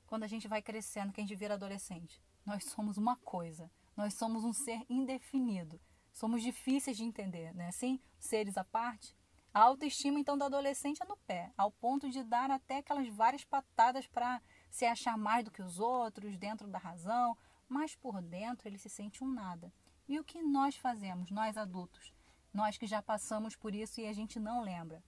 Quando 0.08 0.24
a 0.24 0.26
gente 0.26 0.48
vai 0.48 0.60
crescendo, 0.60 1.12
que 1.12 1.20
a 1.20 1.24
gente 1.24 1.36
vira 1.36 1.54
adolescente? 1.54 2.20
Nós 2.44 2.64
somos 2.64 2.96
uma 2.96 3.16
coisa, 3.16 3.70
nós 3.96 4.14
somos 4.14 4.44
um 4.44 4.52
ser 4.52 4.84
indefinido, 4.90 5.80
somos 6.12 6.42
difíceis 6.42 6.96
de 6.96 7.04
entender, 7.04 7.54
né? 7.54 7.68
Assim, 7.68 8.00
seres 8.18 8.56
à 8.56 8.64
parte, 8.64 9.14
a 9.56 9.60
autoestima, 9.60 10.20
então, 10.20 10.36
do 10.36 10.44
adolescente 10.44 11.02
é 11.02 11.06
no 11.06 11.16
pé, 11.16 11.50
ao 11.56 11.70
ponto 11.70 12.10
de 12.10 12.22
dar 12.22 12.50
até 12.50 12.76
aquelas 12.76 13.08
várias 13.08 13.42
patadas 13.42 14.06
para 14.06 14.42
se 14.76 14.84
achar 14.84 15.16
mais 15.16 15.42
do 15.42 15.50
que 15.50 15.62
os 15.62 15.78
outros, 15.78 16.36
dentro 16.36 16.68
da 16.68 16.76
razão, 16.76 17.34
mas 17.66 17.96
por 17.96 18.20
dentro 18.20 18.68
ele 18.68 18.76
se 18.76 18.90
sente 18.90 19.24
um 19.24 19.32
nada. 19.32 19.72
E 20.06 20.20
o 20.20 20.24
que 20.24 20.42
nós 20.42 20.76
fazemos, 20.76 21.30
nós 21.30 21.56
adultos? 21.56 22.12
Nós 22.52 22.76
que 22.76 22.86
já 22.86 23.00
passamos 23.00 23.56
por 23.56 23.74
isso 23.74 24.02
e 24.02 24.06
a 24.06 24.12
gente 24.12 24.38
não 24.38 24.60
lembra, 24.60 25.02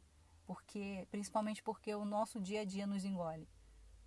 porque 0.46 1.06
principalmente 1.10 1.62
porque 1.62 1.94
o 1.94 2.06
nosso 2.06 2.40
dia 2.40 2.62
a 2.62 2.64
dia 2.64 2.86
nos 2.86 3.04
engole. 3.04 3.46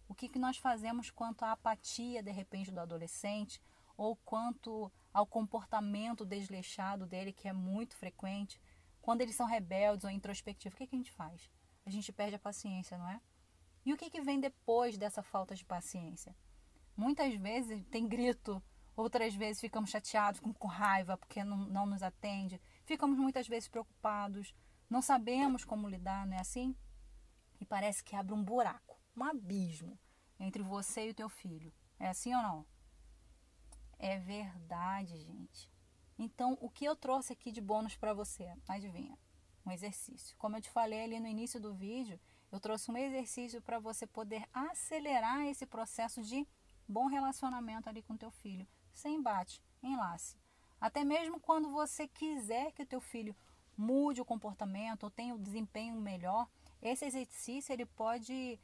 O 0.07 0.15
que, 0.15 0.27
que 0.27 0.39
nós 0.39 0.57
fazemos 0.57 1.11
quanto 1.11 1.43
à 1.43 1.51
apatia, 1.51 2.23
de 2.23 2.31
repente, 2.31 2.71
do 2.71 2.79
adolescente, 2.79 3.61
ou 3.95 4.15
quanto 4.15 4.91
ao 5.13 5.27
comportamento 5.27 6.25
desleixado 6.25 7.05
dele, 7.05 7.31
que 7.31 7.47
é 7.47 7.53
muito 7.53 7.95
frequente, 7.95 8.59
quando 8.99 9.21
eles 9.21 9.35
são 9.35 9.45
rebeldes 9.45 10.05
ou 10.05 10.09
introspectivos, 10.09 10.73
o 10.73 10.77
que, 10.79 10.87
que 10.87 10.95
a 10.95 10.97
gente 10.97 11.11
faz? 11.11 11.51
A 11.85 11.91
gente 11.91 12.11
perde 12.11 12.35
a 12.35 12.39
paciência, 12.39 12.97
não 12.97 13.07
é? 13.07 13.21
E 13.85 13.93
o 13.93 13.97
que, 13.97 14.09
que 14.09 14.21
vem 14.21 14.39
depois 14.39 14.97
dessa 14.97 15.23
falta 15.23 15.55
de 15.55 15.65
paciência? 15.65 16.35
Muitas 16.95 17.33
vezes 17.35 17.83
tem 17.89 18.07
grito, 18.07 18.61
outras 18.95 19.33
vezes 19.33 19.61
ficamos 19.61 19.89
chateados, 19.89 20.39
com, 20.39 20.67
raiva 20.67 21.17
porque 21.17 21.43
não, 21.43 21.57
não 21.57 21.85
nos 21.85 22.03
atende, 22.03 22.61
ficamos 22.85 23.17
muitas 23.17 23.47
vezes 23.47 23.67
preocupados, 23.67 24.53
não 24.89 25.01
sabemos 25.01 25.65
como 25.65 25.87
lidar, 25.87 26.27
não 26.27 26.37
é 26.37 26.41
assim? 26.41 26.75
E 27.59 27.65
parece 27.65 28.03
que 28.03 28.15
abre 28.15 28.33
um 28.33 28.43
buraco 28.43 28.91
um 29.15 29.23
abismo 29.23 29.99
entre 30.39 30.63
você 30.63 31.07
e 31.07 31.11
o 31.11 31.13
teu 31.13 31.29
filho. 31.29 31.73
É 31.99 32.07
assim 32.07 32.33
ou 32.33 32.41
não? 32.41 32.65
É 33.99 34.17
verdade, 34.17 35.17
gente. 35.19 35.69
Então, 36.17 36.57
o 36.61 36.69
que 36.69 36.85
eu 36.85 36.95
trouxe 36.95 37.33
aqui 37.33 37.51
de 37.51 37.61
bônus 37.61 37.95
para 37.95 38.13
você? 38.13 38.51
Adivinha? 38.67 39.17
Um 39.65 39.71
exercício. 39.71 40.35
Como 40.37 40.55
eu 40.55 40.61
te 40.61 40.69
falei 40.69 41.03
ali 41.03 41.19
no 41.19 41.27
início 41.27 41.59
do 41.59 41.73
vídeo, 41.73 42.19
eu 42.51 42.59
trouxe 42.59 42.91
um 42.91 42.97
exercício 42.97 43.61
para 43.61 43.79
você 43.79 44.05
poder 44.05 44.47
acelerar 44.53 45.45
esse 45.47 45.65
processo 45.65 46.21
de 46.21 46.47
bom 46.87 47.07
relacionamento 47.07 47.87
ali 47.87 48.01
com 48.01 48.17
teu 48.17 48.29
filho, 48.29 48.67
sem 48.93 49.15
embate, 49.15 49.63
enlace. 49.81 50.37
Até 50.79 51.03
mesmo 51.03 51.39
quando 51.39 51.71
você 51.71 52.07
quiser 52.07 52.71
que 52.73 52.83
o 52.83 52.85
teu 52.85 52.99
filho 52.99 53.35
mude 53.77 54.21
o 54.21 54.25
comportamento 54.25 55.03
ou 55.03 55.09
tenha 55.09 55.33
um 55.33 55.41
desempenho 55.41 55.95
melhor, 55.95 56.47
esse 56.81 57.05
exercício 57.05 57.71
ele 57.71 57.85
pode 57.85 58.59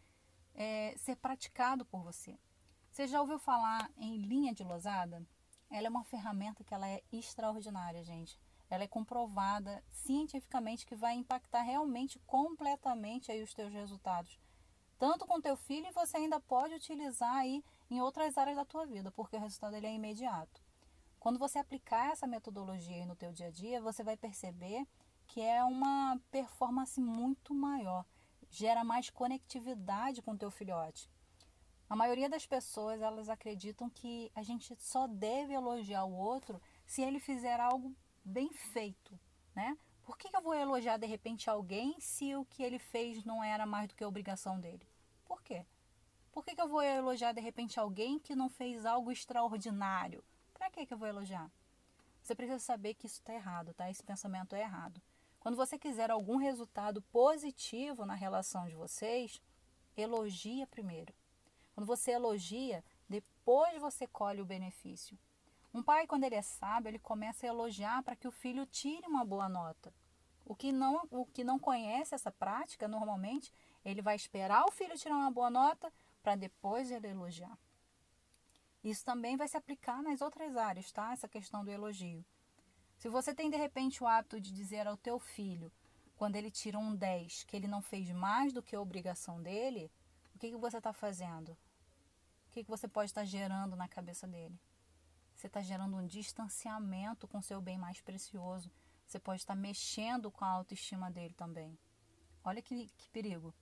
é, 0.53 0.95
ser 0.97 1.15
praticado 1.15 1.85
por 1.85 2.03
você. 2.03 2.37
Você 2.91 3.07
já 3.07 3.21
ouviu 3.21 3.39
falar 3.39 3.89
em 3.95 4.17
linha 4.17 4.53
de 4.53 4.63
losada? 4.63 5.25
Ela 5.69 5.87
é 5.87 5.89
uma 5.89 6.03
ferramenta 6.03 6.63
que 6.63 6.73
ela 6.73 6.87
é 6.87 7.03
extraordinária, 7.11 8.03
gente. 8.03 8.39
Ela 8.69 8.83
é 8.83 8.87
comprovada 8.87 9.83
cientificamente 9.89 10.85
que 10.85 10.95
vai 10.95 11.15
impactar 11.15 11.61
realmente 11.61 12.19
completamente 12.25 13.31
aí 13.31 13.41
os 13.41 13.53
teus 13.53 13.71
resultados. 13.71 14.39
Tanto 14.97 15.25
com 15.25 15.39
teu 15.39 15.55
filho 15.55 15.87
e 15.87 15.91
você 15.91 16.17
ainda 16.17 16.39
pode 16.39 16.73
utilizar 16.73 17.35
aí 17.35 17.63
em 17.89 18.01
outras 18.01 18.37
áreas 18.37 18.57
da 18.57 18.65
tua 18.65 18.85
vida, 18.85 19.11
porque 19.11 19.37
o 19.37 19.39
resultado 19.39 19.75
ele 19.75 19.87
é 19.87 19.93
imediato. 19.93 20.61
Quando 21.19 21.39
você 21.39 21.59
aplicar 21.59 22.11
essa 22.11 22.27
metodologia 22.27 23.05
no 23.05 23.15
teu 23.15 23.31
dia 23.31 23.47
a 23.47 23.51
dia, 23.51 23.81
você 23.81 24.03
vai 24.03 24.17
perceber 24.17 24.87
que 25.27 25.41
é 25.41 25.63
uma 25.63 26.19
performance 26.31 26.99
muito 26.99 27.53
maior 27.53 28.05
gera 28.49 28.83
mais 28.83 29.09
conectividade 29.09 30.21
com 30.21 30.37
teu 30.37 30.49
filhote. 30.49 31.09
A 31.89 31.95
maioria 31.95 32.29
das 32.29 32.45
pessoas, 32.45 33.01
elas 33.01 33.29
acreditam 33.29 33.89
que 33.89 34.31
a 34.35 34.43
gente 34.43 34.75
só 34.79 35.07
deve 35.07 35.53
elogiar 35.53 36.03
o 36.03 36.13
outro 36.13 36.61
se 36.85 37.01
ele 37.01 37.19
fizer 37.19 37.59
algo 37.59 37.95
bem 38.27 38.51
feito, 38.51 39.17
né? 39.55 39.77
Por 40.03 40.17
que, 40.17 40.29
eu 40.35 40.41
vou 40.41 40.53
elogiar 40.53 40.97
de 40.97 41.05
repente 41.05 41.49
alguém 41.49 41.99
se 41.99 42.35
o 42.35 42.45
que 42.45 42.61
ele 42.63 42.79
fez 42.79 43.23
não 43.23 43.43
era 43.43 43.65
mais 43.65 43.87
do 43.87 43.95
que 43.95 44.03
a 44.03 44.07
obrigação 44.07 44.59
dele? 44.59 44.87
Por 45.25 45.41
quê? 45.41 45.65
Por 46.31 46.45
que, 46.45 46.55
que 46.55 46.61
eu 46.61 46.67
vou 46.67 46.81
elogiar 46.81 47.31
de 47.31 47.41
repente 47.41 47.79
alguém 47.79 48.19
que 48.19 48.35
não 48.35 48.49
fez 48.49 48.85
algo 48.85 49.11
extraordinário? 49.11 50.23
Para 50.53 50.69
que, 50.69 50.85
que 50.85 50.93
eu 50.93 50.97
vou 50.97 51.07
elogiar? 51.07 51.51
Você 52.21 52.35
precisa 52.35 52.59
saber 52.59 52.93
que 52.93 53.05
isso 53.05 53.19
está 53.19 53.33
errado, 53.33 53.73
tá? 53.73 53.89
Esse 53.89 54.03
pensamento 54.03 54.55
é 54.55 54.61
errado. 54.61 55.01
Quando 55.39 55.55
você 55.55 55.77
quiser 55.77 56.11
algum 56.11 56.37
resultado 56.37 57.01
positivo 57.01 58.05
na 58.05 58.15
relação 58.15 58.67
de 58.67 58.75
vocês, 58.75 59.41
elogia 59.95 60.67
primeiro. 60.67 61.13
Quando 61.73 61.87
você 61.87 62.11
elogia, 62.11 62.83
depois 63.09 63.79
você 63.79 64.05
colhe 64.07 64.41
o 64.41 64.45
benefício. 64.45 65.17
Um 65.73 65.83
pai, 65.83 66.07
quando 66.07 66.23
ele 66.23 66.35
é 66.35 66.41
sábio, 66.41 66.89
ele 66.89 66.99
começa 66.99 67.45
a 67.45 67.49
elogiar 67.49 68.01
para 68.03 68.15
que 68.15 68.27
o 68.27 68.31
filho 68.31 68.65
tire 68.65 69.05
uma 69.07 69.23
boa 69.23 69.47
nota. 69.49 69.93
O 70.45 70.55
que 70.55 70.71
não, 70.71 71.07
o 71.11 71.25
que 71.25 71.43
não 71.43 71.59
conhece 71.59 72.15
essa 72.15 72.31
prática, 72.31 72.87
normalmente, 72.87 73.53
ele 73.83 74.01
vai 74.01 74.15
esperar 74.15 74.63
o 74.65 74.71
filho 74.71 74.97
tirar 74.97 75.15
uma 75.15 75.31
boa 75.31 75.49
nota 75.49 75.91
para 76.23 76.35
depois 76.35 76.89
ele 76.89 77.07
elogiar. 77.07 77.57
Isso 78.83 79.03
também 79.03 79.35
vai 79.35 79.47
se 79.47 79.57
aplicar 79.57 80.01
nas 80.01 80.21
outras 80.21 80.55
áreas, 80.55 80.91
tá? 80.91 81.11
Essa 81.11 81.27
questão 81.27 81.65
do 81.65 81.71
elogio. 81.71 82.23
Se 82.97 83.09
você 83.09 83.33
tem 83.33 83.49
de 83.49 83.57
repente 83.57 84.01
o 84.03 84.07
hábito 84.07 84.39
de 84.39 84.51
dizer 84.53 84.87
ao 84.87 84.97
teu 84.97 85.19
filho, 85.19 85.71
quando 86.15 86.35
ele 86.35 86.49
tira 86.49 86.79
um 86.79 86.95
10, 86.95 87.43
que 87.43 87.55
ele 87.55 87.67
não 87.67 87.81
fez 87.81 88.09
mais 88.11 88.51
do 88.51 88.63
que 88.63 88.75
a 88.75 88.81
obrigação 88.81 89.41
dele, 89.41 89.91
o 90.33 90.39
que, 90.39 90.49
que 90.51 90.57
você 90.57 90.77
está 90.77 90.93
fazendo? 90.93 91.49
O 91.49 92.51
que, 92.51 92.63
que 92.63 92.69
você 92.69 92.87
pode 92.87 93.11
estar 93.11 93.21
tá 93.21 93.25
gerando 93.25 93.75
na 93.75 93.87
cabeça 93.87 94.27
dele? 94.27 94.57
Você 95.37 95.45
está 95.45 95.61
gerando 95.61 95.95
um 95.95 96.07
distanciamento 96.07 97.27
com 97.27 97.43
seu 97.43 97.61
bem 97.61 97.77
mais 97.77 98.01
precioso. 98.01 98.71
Você 99.05 99.19
pode 99.19 99.41
estar 99.41 99.53
tá 99.53 99.59
mexendo 99.59 100.31
com 100.31 100.43
a 100.43 100.49
autoestima 100.49 101.11
dele 101.11 101.35
também. 101.35 101.77
Olha 102.43 102.59
que, 102.59 102.87
que 102.97 103.07
perigo. 103.11 103.53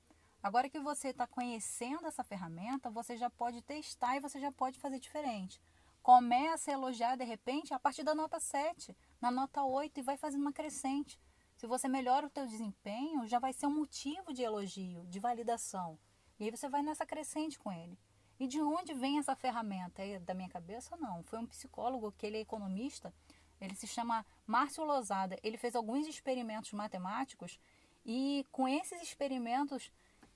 Agora 0.41 0.69
que 0.69 0.79
você 0.79 1.09
está 1.09 1.27
conhecendo 1.27 2.07
essa 2.07 2.23
ferramenta, 2.23 2.89
você 2.89 3.17
já 3.17 3.29
pode 3.29 3.61
testar 3.61 4.15
e 4.15 4.21
você 4.21 4.39
já 4.39 4.53
pode 4.53 4.79
fazer 4.79 4.99
diferente. 4.99 5.61
Começa 6.01 6.71
a 6.71 6.73
elogiar 6.75 7.17
de 7.17 7.25
repente 7.25 7.73
a 7.73 7.79
partir 7.79 8.03
da 8.03 8.15
nota 8.15 8.39
7, 8.39 8.95
na 9.19 9.29
nota 9.29 9.61
8 9.61 9.99
e 9.99 10.03
vai 10.03 10.15
fazendo 10.15 10.43
uma 10.43 10.53
crescente. 10.53 11.19
Se 11.57 11.67
você 11.67 11.89
melhora 11.89 12.27
o 12.27 12.29
teu 12.29 12.47
desempenho, 12.47 13.27
já 13.27 13.37
vai 13.37 13.51
ser 13.51 13.67
um 13.67 13.75
motivo 13.75 14.31
de 14.31 14.43
elogio, 14.43 15.05
de 15.07 15.19
validação. 15.19 15.99
E 16.39 16.45
aí 16.45 16.51
você 16.51 16.69
vai 16.69 16.81
nessa 16.81 17.05
crescente 17.05 17.59
com 17.59 17.69
ele. 17.69 17.99
E 18.39 18.47
de 18.47 18.61
onde 18.61 18.93
vem 18.93 19.17
essa 19.17 19.35
ferramenta? 19.35 20.01
É 20.01 20.19
da 20.19 20.33
minha 20.33 20.49
cabeça? 20.49 20.97
Não. 20.97 21.23
Foi 21.23 21.39
um 21.39 21.45
psicólogo 21.45 22.13
que 22.17 22.25
ele 22.25 22.37
é 22.37 22.41
economista, 22.41 23.13
ele 23.59 23.75
se 23.75 23.87
chama 23.87 24.25
Márcio 24.45 24.83
Lozada. 24.83 25.37
Ele 25.41 25.57
fez 25.57 25.75
alguns 25.75 26.07
experimentos 26.07 26.73
matemáticos 26.73 27.59
e 28.05 28.45
com 28.51 28.67
esses 28.67 29.01
experimentos 29.01 29.91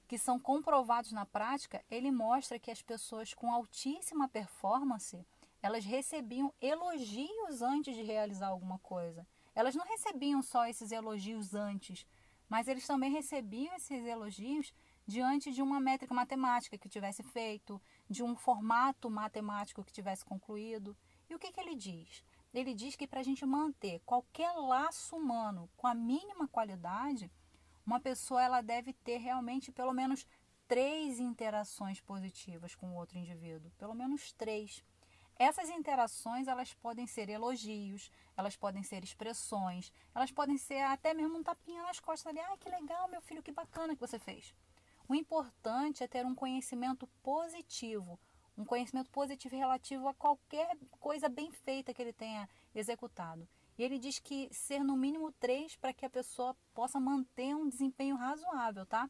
que 0.08 0.18
são 0.18 0.40
comprovados 0.40 1.12
na 1.12 1.26
prática, 1.26 1.84
ele 1.92 2.10
mostra 2.10 2.58
que 2.58 2.72
as 2.72 2.82
pessoas 2.82 3.34
com 3.34 3.52
altíssima 3.52 4.28
performance 4.28 5.24
elas 5.62 5.86
recebiam 5.86 6.54
elogios 6.62 7.62
antes 7.62 7.96
de 7.96 8.02
realizar 8.02 8.48
alguma 8.48 8.80
coisa. 8.80 9.28
Elas 9.54 9.76
não 9.76 9.86
recebiam 9.86 10.42
só 10.42 10.66
esses 10.66 10.92
elogios 10.92 11.54
antes, 11.54 12.08
mas 12.48 12.68
eles 12.68 12.88
também 12.88 13.12
recebiam 13.12 13.76
esses 13.76 14.06
elogios 14.06 14.74
diante 15.10 15.52
de 15.52 15.62
uma 15.62 15.80
métrica 15.80 16.14
matemática 16.14 16.78
que 16.78 16.88
tivesse 16.88 17.24
feito, 17.24 17.82
de 18.08 18.22
um 18.22 18.36
formato 18.36 19.10
matemático 19.10 19.84
que 19.84 19.92
tivesse 19.92 20.24
concluído. 20.24 20.96
E 21.28 21.34
o 21.34 21.40
que, 21.40 21.52
que 21.52 21.60
ele 21.60 21.76
diz? 21.76 22.24
Ele 22.54 22.76
diz 22.76 22.96
que 22.96 23.08
para 23.08 23.20
a 23.20 23.24
gente 23.24 23.44
manter 23.44 24.02
qualquer 24.06 24.52
laço 24.54 25.16
humano 25.16 25.68
com 25.76 25.88
a 25.88 25.96
mínima 25.96 26.48
qualidade, 26.48 27.30
uma 27.84 28.00
pessoa 28.00 28.44
ela 28.44 28.62
deve 28.62 28.94
ter 28.94 29.18
realmente 29.18 29.72
pelo 29.72 29.94
menos 29.94 30.28
três 30.68 31.20
interações 31.20 32.00
positivas 32.00 32.76
com 32.76 32.92
o 32.92 32.96
outro 32.96 33.18
indivíduo, 33.18 33.72
pelo 33.80 33.96
menos 33.96 34.32
três. 34.34 34.84
Essas 35.40 35.70
interações 35.72 36.48
elas 36.48 36.76
podem 36.76 37.08
ser 37.08 37.30
elogios, 37.30 38.12
elas 38.38 38.56
podem 38.56 38.84
ser 38.84 39.04
expressões, 39.04 39.92
elas 40.14 40.32
podem 40.32 40.58
ser 40.58 40.82
até 40.82 41.16
mesmo 41.16 41.38
um 41.38 41.44
tapinha 41.44 41.82
nas 41.82 42.00
costas 42.00 42.28
ali. 42.28 42.40
Ai, 42.40 42.58
que 42.58 42.70
legal, 42.70 43.08
meu 43.08 43.22
filho, 43.22 43.42
que 43.42 43.52
bacana 43.52 43.96
que 43.96 44.02
você 44.02 44.20
fez. 44.20 44.54
O 45.10 45.16
importante 45.16 46.04
é 46.04 46.08
ter 46.08 46.24
um 46.24 46.36
conhecimento 46.36 47.08
positivo, 47.24 48.20
um 48.56 48.64
conhecimento 48.64 49.10
positivo 49.10 49.56
relativo 49.56 50.08
a 50.08 50.14
qualquer 50.14 50.78
coisa 51.00 51.28
bem 51.28 51.50
feita 51.50 51.92
que 51.92 52.00
ele 52.00 52.14
tenha 52.14 52.48
executado. 52.76 53.48
E 53.76 53.82
ele 53.82 53.98
diz 53.98 54.20
que 54.20 54.48
ser 54.54 54.84
no 54.84 54.96
mínimo 54.96 55.32
três 55.40 55.76
para 55.76 55.92
que 55.92 56.06
a 56.06 56.10
pessoa 56.12 56.56
possa 56.76 57.00
manter 57.00 57.56
um 57.56 57.68
desempenho 57.68 58.18
razoável, 58.18 58.86
tá? 58.86 59.10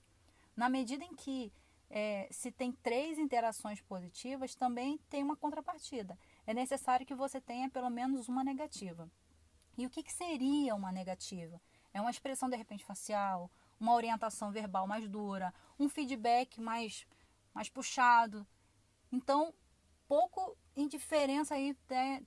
Na 0.55 0.69
medida 0.69 1.03
em 1.03 1.13
que 1.13 1.51
é, 1.89 2.29
se 2.31 2.49
tem 2.49 2.71
três 2.71 3.17
interações 3.19 3.81
positivas, 3.81 4.55
também 4.55 4.97
tem 5.09 5.21
uma 5.21 5.35
contrapartida. 5.35 6.17
É 6.47 6.53
necessário 6.53 7.05
que 7.05 7.13
você 7.13 7.41
tenha 7.41 7.69
pelo 7.69 7.89
menos 7.89 8.29
uma 8.29 8.41
negativa. 8.41 9.11
E 9.77 9.85
o 9.85 9.89
que, 9.89 10.01
que 10.01 10.13
seria 10.13 10.73
uma 10.75 10.93
negativa? 10.93 11.59
É 11.93 11.99
uma 11.99 12.11
expressão 12.11 12.49
de 12.49 12.55
repente 12.55 12.85
facial, 12.85 13.51
uma 13.79 13.93
orientação 13.93 14.51
verbal 14.51 14.87
mais 14.87 15.07
dura, 15.07 15.53
um 15.79 15.87
feedback 15.87 16.59
mais, 16.59 17.07
mais 17.53 17.69
puxado. 17.69 18.45
Então, 19.11 19.53
pouco 20.07 20.57
indiferença 20.75 21.55
aí 21.55 21.75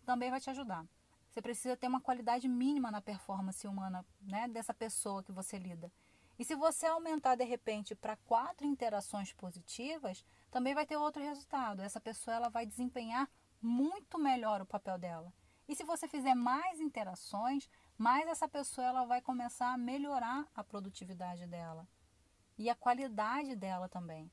também 0.05 0.31
vai 0.31 0.41
te 0.41 0.51
ajudar. 0.51 0.87
Você 1.29 1.41
precisa 1.41 1.77
ter 1.77 1.87
uma 1.87 2.01
qualidade 2.01 2.47
mínima 2.47 2.91
na 2.91 3.01
performance 3.01 3.67
humana 3.67 4.05
né, 4.21 4.49
dessa 4.49 4.75
pessoa 4.75 5.23
que 5.23 5.33
você 5.33 5.59
lida. 5.59 5.91
E 6.39 6.45
se 6.45 6.55
você 6.55 6.87
aumentar 6.87 7.37
de 7.37 7.45
repente 7.45 7.95
para 7.95 8.17
quatro 8.17 8.67
interações 8.67 9.33
positivas, 9.33 10.25
também 10.51 10.75
vai 10.75 10.85
ter 10.85 10.97
outro 10.97 11.23
resultado. 11.23 11.81
Essa 11.83 12.01
pessoa 12.01 12.37
ela 12.37 12.49
vai 12.49 12.67
desempenhar 12.67 13.29
muito 13.61 14.19
melhor 14.19 14.61
o 14.61 14.67
papel 14.67 14.99
dela. 14.99 15.33
E 15.73 15.75
se 15.75 15.85
você 15.85 16.07
fizer 16.07 16.35
mais 16.35 16.83
interações, 16.83 17.67
mais 17.97 18.29
essa 18.29 18.47
pessoa 18.47 18.87
ela 18.87 19.07
vai 19.07 19.23
começar 19.23 19.73
a 19.73 19.79
melhorar 19.79 20.47
a 20.55 20.63
produtividade 20.63 21.47
dela 21.47 21.89
e 22.59 22.69
a 22.69 22.75
qualidade 22.75 23.57
dela 23.57 23.89
também. 23.89 24.31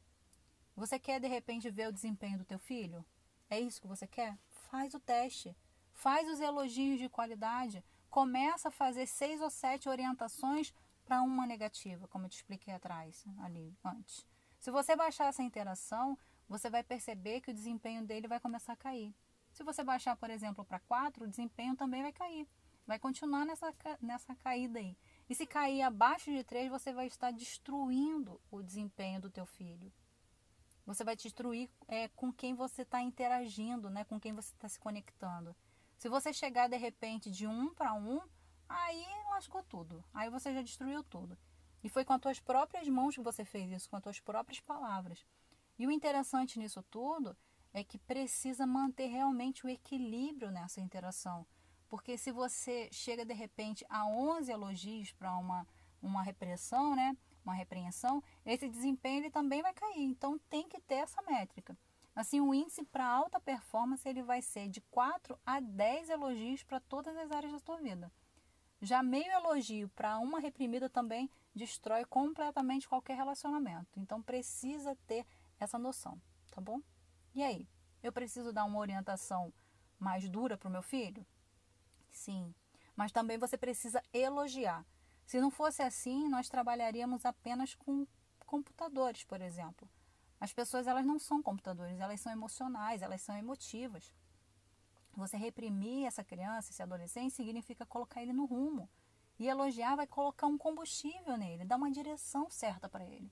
Você 0.76 1.00
quer 1.00 1.18
de 1.18 1.30
repente 1.30 1.70
ver 1.70 1.88
o 1.88 1.94
desempenho 1.94 2.40
do 2.40 2.44
teu 2.44 2.60
filho? 2.60 3.06
É 3.50 3.58
isso 3.58 3.80
que 3.80 3.88
você 3.88 4.06
quer? 4.06 4.38
Faz 4.70 4.94
o 4.94 5.00
teste. 5.00 5.56
Faz 5.94 6.28
os 6.28 6.42
elogios 6.42 7.00
de 7.00 7.08
qualidade. 7.08 7.86
Começa 8.10 8.68
a 8.68 8.72
fazer 8.72 9.06
seis 9.08 9.40
ou 9.40 9.50
sete 9.50 9.88
orientações 9.88 10.74
para 11.06 11.22
uma 11.22 11.48
negativa, 11.48 12.06
como 12.10 12.26
eu 12.26 12.30
te 12.30 12.36
expliquei 12.36 12.74
atrás, 12.74 13.24
ali 13.38 13.74
antes. 13.86 14.28
Se 14.60 14.70
você 14.72 14.94
baixar 14.94 15.28
essa 15.28 15.42
interação, 15.42 16.20
você 16.50 16.70
vai 16.70 16.84
perceber 16.84 17.40
que 17.40 17.52
o 17.52 17.54
desempenho 17.54 18.06
dele 18.06 18.28
vai 18.28 18.42
começar 18.42 18.74
a 18.74 18.76
cair. 18.76 19.16
Se 19.60 19.64
você 19.66 19.84
baixar, 19.84 20.16
por 20.16 20.30
exemplo, 20.30 20.64
para 20.64 20.80
4, 20.80 21.26
o 21.26 21.28
desempenho 21.28 21.76
também 21.76 22.02
vai 22.02 22.14
cair. 22.14 22.48
Vai 22.88 22.98
continuar 22.98 23.46
nessa, 23.46 23.76
nessa 24.00 24.34
caída 24.34 24.80
aí. 24.80 24.96
E 25.30 25.36
se 25.36 25.46
cair 25.46 25.82
abaixo 25.82 26.32
de 26.32 26.46
3, 26.46 26.70
você 26.70 26.94
vai 26.94 27.08
estar 27.08 27.32
destruindo 27.32 28.40
o 28.50 28.64
desempenho 28.64 29.20
do 29.20 29.30
teu 29.30 29.46
filho. 29.46 29.92
Você 30.86 31.04
vai 31.04 31.14
destruir 31.14 31.70
é, 31.90 32.08
com 32.08 32.32
quem 32.32 32.56
você 32.56 32.84
está 32.84 33.02
interagindo, 33.02 33.90
né? 33.90 34.06
com 34.06 34.18
quem 34.18 34.32
você 34.32 34.54
está 34.54 34.70
se 34.70 34.80
conectando. 34.80 35.54
Se 35.98 36.08
você 36.08 36.32
chegar 36.32 36.70
de 36.70 36.78
repente 36.78 37.30
de 37.30 37.46
um 37.46 37.74
para 37.74 37.94
um, 37.94 38.22
aí 38.70 39.06
lascou 39.30 39.62
tudo. 39.62 40.02
Aí 40.14 40.30
você 40.30 40.54
já 40.54 40.62
destruiu 40.62 41.04
tudo. 41.04 41.38
E 41.84 41.90
foi 41.90 42.06
com 42.06 42.14
as 42.14 42.22
tuas 42.22 42.40
próprias 42.40 42.88
mãos 42.88 43.14
que 43.14 43.22
você 43.22 43.44
fez 43.44 43.70
isso, 43.74 43.90
com 43.90 43.98
as 43.98 44.04
tuas 44.04 44.22
próprias 44.22 44.62
palavras. 44.62 45.26
E 45.78 45.86
o 45.86 45.92
interessante 45.92 46.58
nisso 46.58 46.82
tudo 46.84 47.36
é 47.74 47.84
que 47.84 47.98
precisa 47.98 48.66
manter 48.66 49.08
realmente 49.08 49.66
o 49.66 49.70
equilíbrio 49.70 50.52
nessa 50.52 50.82
interação. 50.82 51.46
Porque 51.88 52.18
se 52.18 52.32
você 52.32 52.90
chega 52.92 53.26
de 53.26 53.34
repente 53.34 53.86
a 53.90 54.06
11 54.06 54.52
elogios 54.52 55.12
para 55.12 55.36
uma, 55.38 55.68
uma 56.02 56.22
repressão, 56.22 56.96
né? 56.96 57.16
uma 57.44 57.54
repreensão, 57.54 58.24
esse 58.46 58.70
desempenho 58.70 59.22
ele 59.22 59.32
também 59.32 59.62
vai 59.62 59.74
cair. 59.74 60.04
Então 60.04 60.40
tem 60.50 60.68
que 60.68 60.80
ter 60.80 60.96
essa 60.96 61.22
métrica. 61.24 61.78
Assim, 62.16 62.40
o 62.42 62.54
índice 62.54 62.84
para 62.84 63.06
alta 63.06 63.40
performance 63.40 64.08
ele 64.08 64.22
vai 64.22 64.42
ser 64.42 64.68
de 64.68 64.82
4 64.82 65.40
a 65.46 65.60
10 65.60 66.10
elogios 66.10 66.64
para 66.64 66.80
todas 66.80 67.16
as 67.18 67.32
áreas 67.32 67.54
da 67.54 67.60
tua 67.60 67.78
vida. 67.78 68.12
Já 68.82 69.04
meio 69.04 69.32
elogio 69.32 69.90
para 69.90 70.20
uma 70.20 70.40
reprimida 70.40 70.90
também 70.90 71.30
destrói 71.56 72.06
completamente 72.06 72.88
qualquer 72.88 73.16
relacionamento. 73.16 74.00
Então 74.00 74.22
precisa 74.22 74.96
ter 75.08 75.26
essa 75.60 75.78
noção, 75.78 76.22
tá 76.52 76.62
bom? 76.62 76.82
E 77.34 77.44
aí, 77.44 77.68
eu 78.02 78.12
preciso 78.12 78.52
dar 78.52 78.66
uma 78.66 78.80
orientação 78.80 79.54
mais 80.00 80.28
dura 80.30 80.58
para 80.58 80.68
o 80.68 80.72
meu 80.72 80.82
filho? 80.82 81.26
Sim, 82.12 82.54
mas 82.96 83.12
também 83.12 83.38
você 83.38 83.58
precisa 83.58 84.04
elogiar. 84.14 84.86
Se 85.26 85.40
não 85.40 85.52
fosse 85.52 85.82
assim, 85.82 86.28
nós 86.28 86.50
trabalharíamos 86.50 87.26
apenas 87.26 87.76
com 87.76 88.08
computadores, 88.46 89.24
por 89.24 89.42
exemplo. 89.42 89.88
As 90.40 90.54
pessoas 90.54 90.88
elas 90.88 91.06
não 91.06 91.20
são 91.20 91.44
computadores, 91.44 92.00
elas 92.00 92.20
são 92.20 92.32
emocionais, 92.32 93.02
elas 93.02 93.22
são 93.22 93.38
emotivas. 93.38 94.14
Você 95.16 95.38
reprimir 95.38 96.08
essa 96.08 96.24
criança, 96.24 96.72
esse 96.72 96.82
adolescente, 96.82 97.34
significa 97.34 97.86
colocar 97.86 98.22
ele 98.22 98.34
no 98.34 98.46
rumo. 98.46 98.90
E 99.38 99.48
elogiar 99.48 99.96
vai 99.96 100.08
colocar 100.08 100.48
um 100.48 100.58
combustível 100.58 101.38
nele, 101.38 101.66
dar 101.66 101.76
uma 101.76 101.92
direção 101.92 102.50
certa 102.50 102.90
para 102.90 103.06
ele. 103.06 103.32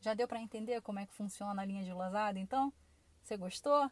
Já 0.00 0.14
deu 0.14 0.28
para 0.28 0.40
entender 0.40 0.80
como 0.82 0.98
é 0.98 1.06
que 1.06 1.14
funciona 1.14 1.60
a 1.60 1.64
linha 1.64 1.82
de 1.84 1.92
losada, 1.92 2.38
então? 2.38 2.72
Você 3.28 3.36
gostou? 3.36 3.90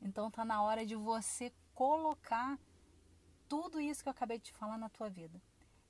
Então 0.00 0.30
tá 0.30 0.44
na 0.44 0.62
hora 0.62 0.86
de 0.86 0.94
você 0.94 1.52
colocar 1.74 2.56
tudo 3.48 3.80
isso 3.80 4.04
que 4.04 4.08
eu 4.08 4.12
acabei 4.12 4.38
de 4.38 4.44
te 4.44 4.52
falar 4.52 4.78
na 4.78 4.88
tua 4.88 5.10
vida. 5.10 5.42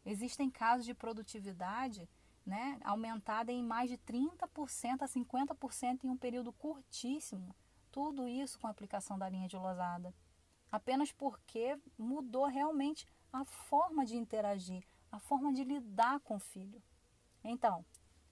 Existem 0.06 0.48
casos 0.48 0.86
de 0.86 0.94
produtividade 0.94 2.08
né, 2.46 2.80
aumentada 2.82 3.52
em 3.52 3.62
mais 3.62 3.90
de 3.90 3.98
30% 3.98 5.02
a 5.02 5.06
50% 5.06 6.04
em 6.04 6.08
um 6.08 6.16
período 6.16 6.50
curtíssimo. 6.50 7.54
Tudo 7.90 8.26
isso 8.26 8.58
com 8.58 8.66
a 8.66 8.70
aplicação 8.70 9.18
da 9.18 9.28
linha 9.28 9.48
de 9.48 9.56
losada. 9.56 10.14
Apenas 10.70 11.12
porque 11.12 11.78
mudou 11.98 12.46
realmente 12.46 13.06
a 13.30 13.44
forma 13.44 14.06
de 14.06 14.16
interagir, 14.16 14.82
a 15.10 15.18
forma 15.18 15.52
de 15.52 15.62
lidar 15.62 16.20
com 16.20 16.36
o 16.36 16.40
filho. 16.40 16.82
Então, 17.44 17.84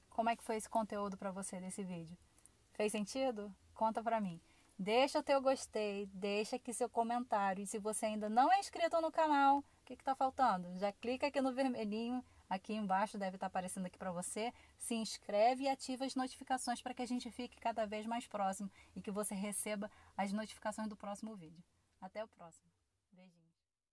como 0.09 0.31
é 0.31 0.35
que 0.35 0.43
foi 0.43 0.57
esse 0.57 0.71
conteúdo 0.71 1.19
para 1.19 1.31
você 1.31 1.61
desse 1.61 1.85
vídeo? 1.85 2.17
Fez 2.73 2.91
sentido? 2.91 3.55
Conta 3.81 4.03
para 4.03 4.21
mim. 4.21 4.39
Deixa 4.79 5.21
o 5.21 5.23
teu 5.23 5.41
gostei, 5.41 6.05
deixa 6.13 6.57
aqui 6.57 6.71
seu 6.71 6.87
comentário. 6.87 7.63
E 7.63 7.67
se 7.67 7.79
você 7.79 8.05
ainda 8.05 8.29
não 8.29 8.53
é 8.53 8.59
inscrito 8.59 9.01
no 9.01 9.11
canal, 9.11 9.61
o 9.61 9.65
que 9.87 9.95
está 9.95 10.15
faltando? 10.15 10.77
Já 10.77 10.93
clica 10.93 11.29
aqui 11.29 11.41
no 11.41 11.51
vermelhinho, 11.51 12.23
aqui 12.47 12.75
embaixo 12.75 13.17
deve 13.17 13.39
estar 13.39 13.47
tá 13.47 13.51
aparecendo 13.51 13.87
aqui 13.87 13.97
para 13.97 14.13
você. 14.13 14.53
Se 14.77 14.95
inscreve 14.95 15.65
e 15.65 15.69
ativa 15.71 16.05
as 16.05 16.15
notificações 16.15 16.83
para 16.83 16.93
que 16.93 17.01
a 17.01 17.07
gente 17.07 17.31
fique 17.31 17.59
cada 17.59 17.87
vez 17.87 18.05
mais 18.05 18.27
próximo 18.27 18.71
e 18.95 19.01
que 19.01 19.11
você 19.11 19.35
receba 19.35 19.91
as 20.15 20.31
notificações 20.31 20.87
do 20.87 20.95
próximo 20.95 21.35
vídeo. 21.35 21.65
Até 22.03 22.23
o 22.23 22.29
próximo. 22.29 22.70